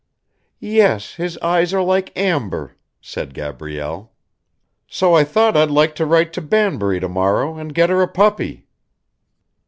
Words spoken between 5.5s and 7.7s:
I'd like to write to Banbury to morrow